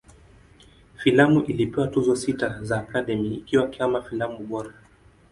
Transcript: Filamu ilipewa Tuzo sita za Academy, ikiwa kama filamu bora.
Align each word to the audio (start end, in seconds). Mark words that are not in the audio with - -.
Filamu 0.95 1.41
ilipewa 1.43 1.87
Tuzo 1.87 2.15
sita 2.15 2.63
za 2.63 2.79
Academy, 2.79 3.35
ikiwa 3.35 3.67
kama 3.67 4.01
filamu 4.01 4.39
bora. 4.47 4.73